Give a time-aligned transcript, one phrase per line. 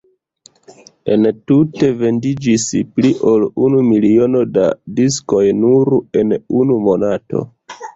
[1.15, 2.65] Entute vendiĝis
[2.97, 4.67] pli ol unu miliono da
[5.03, 7.51] diskoj nur en unu monato.